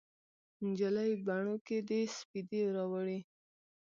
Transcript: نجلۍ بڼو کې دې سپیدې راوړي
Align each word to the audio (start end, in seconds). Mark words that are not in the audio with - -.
نجلۍ 0.65 1.11
بڼو 1.25 1.55
کې 1.65 1.77
دې 1.89 1.99
سپیدې 2.17 2.61
راوړي 2.75 3.19